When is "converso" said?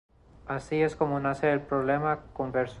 2.33-2.69